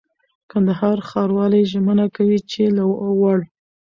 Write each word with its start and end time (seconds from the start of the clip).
کندهار 0.51 0.97
ښاروالي 1.09 1.61
ژمنه 1.71 2.05
کوي 2.15 2.39
چي 2.51 2.63
له 2.75 2.83
وړ 3.19 3.39